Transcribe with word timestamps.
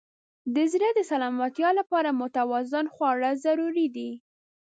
د 0.55 0.57
زړه 0.73 0.89
د 0.93 0.99
سلامتیا 1.11 1.69
لپاره 1.79 2.17
متوازن 2.21 2.85
خواړه 2.95 3.29
ضروري 3.43 3.87
دي. 3.95 4.11